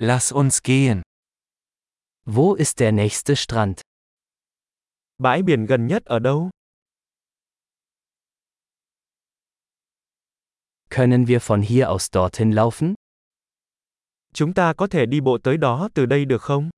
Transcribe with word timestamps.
Lass 0.00 0.30
uns 0.30 0.62
gehen. 0.62 1.02
Wo 2.24 2.54
ist 2.54 2.78
der 2.78 2.92
nächste 2.92 3.34
Strand? 3.34 3.80
Bãi 5.18 5.42
biển 5.42 5.66
gần 5.66 5.86
nhất 5.86 6.04
ở 6.04 6.18
đâu? 6.18 6.50
Können 10.90 11.26
wir 11.26 11.40
von 11.40 11.62
hier 11.62 11.88
aus 11.88 12.10
dorthin 12.12 12.52
laufen? 12.52 12.94
Chúng 14.32 14.54
ta 14.54 14.72
có 14.76 14.86
thể 14.86 15.06
đi 15.06 15.20
bộ 15.20 15.38
tới 15.42 15.56
đó 15.56 15.88
từ 15.94 16.06
đây 16.06 16.24
được 16.24 16.42
không? 16.42 16.70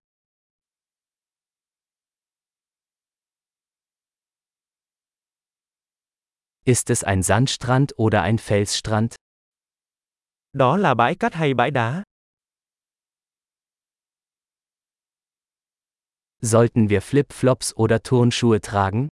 Ist 6.65 6.91
es 6.91 7.05
ein 7.05 7.23
Sandstrand 7.23 7.91
oder 7.97 8.23
ein 8.23 8.37
Felsstrand? 8.37 9.15
Đó 10.53 10.77
là 10.77 10.95
bãi 10.95 11.15
cát 11.15 11.35
hay 11.35 11.55
bãi 11.55 11.71
đá? 11.71 12.03
Sollten 16.43 16.89
wir 16.89 17.03
Flip-Flops 17.03 17.75
oder 17.77 18.03
Turnschuhe 18.03 18.61
tragen? 18.61 19.09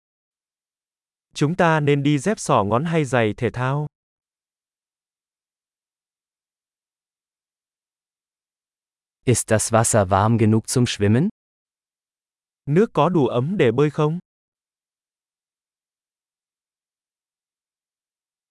Chúng 1.33 1.55
ta 1.55 1.79
nên 1.79 2.03
đi 2.03 2.17
dép 2.17 2.39
sỏ 2.39 2.63
ngón 2.63 2.85
hay 2.85 3.05
giày 3.05 3.33
thể 3.37 3.49
thao? 3.53 3.87
Ist 9.25 9.51
das 9.51 9.73
Wasser 9.73 10.09
warm 10.09 10.37
genug 10.37 10.67
zum 10.67 10.85
Schwimmen? 10.85 11.29
Nước 12.65 12.89
có 12.93 13.09
đủ 13.09 13.27
ấm 13.27 13.57
để 13.57 13.71
bơi 13.71 13.89
không? 13.89 14.19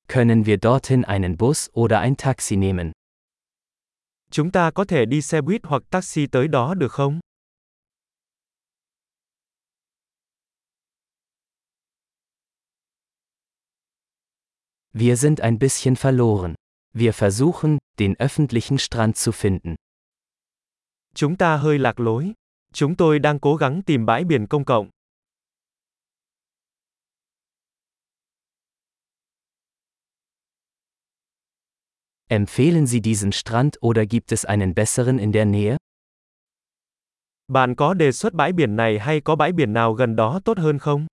Können 0.09 0.45
wir 0.45 0.59
dorthin 0.63 1.03
einen 1.03 1.37
Bus 1.37 1.69
oder 1.73 2.01
ein 2.01 2.15
Taxi 2.17 2.57
nehmen? 2.57 2.93
Chúng 4.31 4.51
ta 4.51 4.71
có 4.71 4.85
thể 4.85 5.05
đi 5.05 5.23
xe 5.23 5.41
buýt 5.41 5.61
hoặc 5.65 5.83
taxi 5.91 6.27
tới 6.27 6.49
đó 6.49 6.75
được 6.75 6.93
không? 6.93 7.21
Wir 14.99 15.17
sind 15.17 15.43
ein 15.43 15.59
bisschen 15.59 15.95
verloren. 15.95 16.55
Wir 16.95 17.13
versuchen, 17.13 17.77
den 17.99 18.17
öffentlichen 18.19 18.79
Strand 18.79 19.19
zu 19.19 19.31
finden. 19.33 19.75
Chúng 21.15 21.37
ta 21.37 21.57
hơi 21.57 21.79
lạc 21.79 22.01
lối. 22.01 22.33
Chúng 22.73 22.97
tôi 22.97 23.19
đang 23.19 23.39
cố 23.41 23.57
gắng 23.57 23.83
tìm 23.83 24.07
bãi 24.07 24.25
biển 24.25 24.47
công 24.47 24.65
cộng. 24.65 24.91
Empfehlen 32.29 32.87
Sie 32.87 33.01
diesen 33.05 33.33
Strand 33.33 33.77
oder 33.81 34.07
gibt 34.07 34.33
es 34.33 34.47
einen 34.47 34.75
besseren 34.75 35.19
in 35.19 35.33
der 35.33 35.45
Nähe? 35.45 35.77
Bạn 37.49 37.75
có 37.75 37.95
đề 37.95 38.13
xuất 38.13 38.33
bãi 38.33 38.53
biển 38.53 38.77
này 38.77 38.99
hay 38.99 39.21
có 39.21 39.37
bãi 39.37 39.53
biển 39.53 39.73
nào 39.73 39.93
gần 39.93 40.17
đó 40.17 40.41
tốt 40.45 40.59
hơn 40.59 40.79
không? 40.79 41.07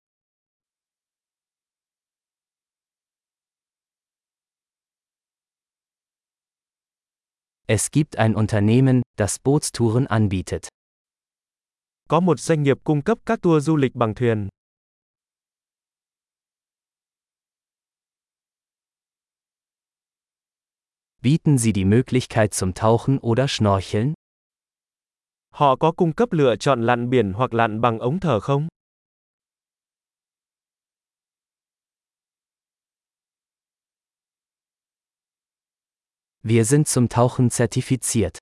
Es 7.66 7.90
gibt 7.90 8.16
ein 8.16 8.34
Unternehmen, 8.34 9.02
das 9.16 9.38
Bootstouren 9.38 10.06
anbietet. 10.06 10.68
Có 12.08 12.20
một 12.20 12.40
doanh 12.40 12.62
nghiệp 12.62 12.78
cung 12.84 13.02
cấp 13.02 13.18
các 13.26 13.40
tour 13.42 13.66
du 13.66 13.76
lịch 13.76 13.94
bằng 13.94 14.14
thuyền. 14.14 14.48
Bieten 21.22 21.58
Sie 21.58 21.72
die 21.72 21.84
Möglichkeit 21.84 22.52
zum 22.52 22.74
Tauchen 22.74 23.18
oder 23.18 23.48
Schnorcheln? 23.48 24.14
Họ 25.50 25.76
có 25.76 25.92
cung 25.92 26.12
cấp 26.12 26.32
lựa 26.32 26.56
chọn 26.56 26.86
lặn 26.86 27.10
biển 27.10 27.32
hoặc 27.32 27.54
lặn 27.54 27.80
bằng 27.80 27.98
ống 27.98 28.20
thở 28.20 28.40
không? 28.40 28.68
Wir 36.46 36.64
sind 36.66 36.86
zum 36.88 37.08
Tauchen 37.08 37.48
zertifiziert. 37.48 38.38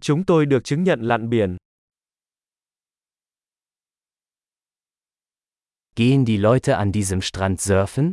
Chúng 0.00 0.24
tôi 0.24 0.46
được 0.46 0.64
chứng 0.64 0.84
nhận 0.84 1.00
lặn 1.00 1.30
biển. 1.30 1.56
Gehen 5.96 6.24
die 6.26 6.36
Leute 6.36 6.76
an 6.76 6.92
diesem 6.92 7.20
Strand 7.20 7.60
surfen? 7.60 8.12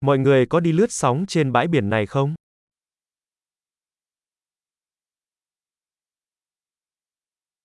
Mọi 0.00 0.18
người 0.18 0.46
có 0.46 0.60
đi 0.60 0.72
lướt 0.72 0.92
sóng 0.92 1.24
trên 1.28 1.52
bãi 1.52 1.68
biển 1.68 1.90
này 1.90 2.06
không? 2.06 2.34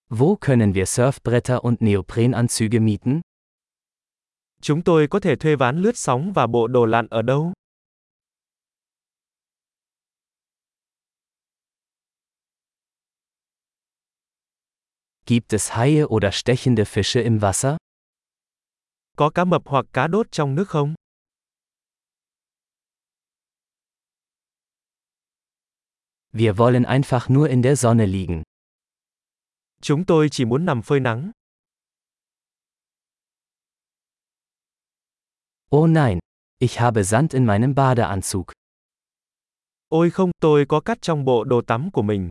Wo 0.09 0.35
können 0.41 0.73
wir 0.73 0.85
Surfbretter 0.85 1.59
und 1.59 1.81
Neoprenanzüge 1.81 2.79
mieten? 2.85 3.21
Chúng 4.61 4.81
tôi 4.83 5.07
có 5.07 5.19
thể 5.19 5.35
thuê 5.35 5.55
ván 5.55 5.81
lướt 5.81 5.97
sóng 5.97 6.33
và 6.33 6.47
bộ 6.47 6.67
đồ 6.67 6.85
lặn 6.85 7.07
ở 7.07 7.21
đâu? 7.21 7.53
Gibt 15.27 15.53
es 15.53 15.75
Haie 15.75 16.07
oder 16.07 16.31
stechende 16.31 16.85
Fische 16.85 17.19
im 17.21 17.41
Wasser? 17.41 17.77
Có 19.17 19.29
cá 19.29 19.45
mập 19.45 19.61
hoặc 19.65 19.85
cá 19.93 20.07
đốt 20.07 20.27
trong 20.31 20.55
nước 20.55 20.69
không? 20.69 20.93
Wir 26.33 26.53
wollen 26.57 26.83
einfach 26.83 27.29
nur 27.29 27.49
in 27.49 27.61
der 27.61 27.79
Sonne 27.79 28.05
liegen. 28.05 28.43
Chúng 29.81 30.05
tôi 30.05 30.27
chỉ 30.31 30.45
muốn 30.45 30.65
nằm 30.65 30.81
phơi 30.81 30.99
nắng. 30.99 31.31
Oh 35.75 35.89
nein, 35.89 36.19
ich 36.59 36.79
habe 36.79 37.03
Sand 37.03 37.33
in 37.33 37.45
meinem 37.45 37.75
Badeanzug. 37.75 38.43
Ôi 39.89 40.09
không, 40.09 40.31
tôi 40.39 40.65
có 40.69 40.79
cát 40.81 41.01
trong 41.01 41.25
bộ 41.25 41.43
đồ 41.43 41.61
tắm 41.67 41.89
của 41.93 42.01
mình. 42.01 42.29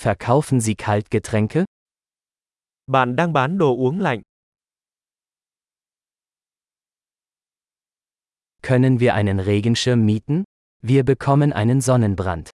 Verkaufen 0.00 0.60
Sie 0.60 0.76
Kaltgetränke? 0.76 1.64
Bạn 2.86 3.16
đang 3.16 3.32
bán 3.32 3.58
đồ 3.58 3.76
uống 3.76 4.00
lạnh. 4.00 4.22
Können 8.62 8.98
wir 9.00 9.14
einen 9.14 9.40
Regenschirm 9.40 10.06
mieten? 10.06 10.44
Wir 10.82 11.02
bekommen 11.02 11.50
einen 11.50 11.80
Sonnenbrand. 11.80 12.50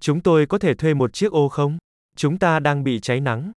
Chúng 0.00 0.22
tôi 0.22 0.46
có 0.46 0.58
thể 0.58 0.74
thuê 0.74 0.94
một 0.94 1.12
chiếc 1.12 1.32
ô 1.32 1.48
không? 1.48 1.78
Chúng 2.16 2.38
ta 2.38 2.60
đang 2.60 2.84
bị 2.84 3.00
cháy 3.00 3.20
nắng. 3.20 3.52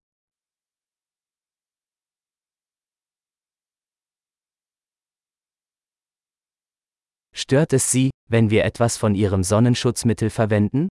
Stört 7.34 7.74
es 7.74 7.92
Sie, 7.92 8.10
wenn 8.30 8.50
wir 8.50 8.64
etwas 8.64 9.00
von 9.00 9.14
Ihrem 9.14 9.44
Sonnenschutzmittel 9.44 10.30
verwenden? 10.30 10.88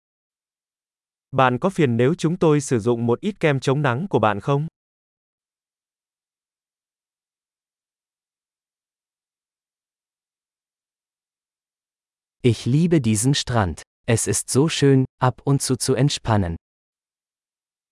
Bạn 1.34 1.58
có 1.58 1.70
phiền 1.70 1.96
nếu 1.96 2.14
chúng 2.14 2.36
tôi 2.36 2.60
sử 2.60 2.78
dụng 2.78 3.06
một 3.06 3.20
ít 3.20 3.40
kem 3.40 3.60
chống 3.60 3.82
nắng 3.82 4.06
của 4.10 4.18
bạn 4.18 4.40
không? 4.40 4.66
Ich 12.42 12.66
liebe 12.66 12.98
diesen 13.04 13.34
Strand. 13.34 13.78
Es 14.06 14.28
ist 14.28 14.48
so 14.48 14.60
schön, 14.68 15.04
ab 15.18 15.34
und 15.44 15.60
zu 15.60 15.74
zu 15.76 15.94
entspannen. 15.94 16.56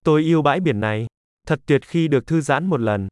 Tôi 0.05 0.23
yêu 0.23 0.43
bãi 0.43 0.61
biển 0.61 0.81
này. 0.81 1.07
Thật 1.47 1.61
tuyệt 1.67 1.85
khi 1.87 2.09
được 2.09 2.27
thư 2.27 2.41
giãn 2.41 2.67
một 2.67 2.81
lần. 2.81 3.09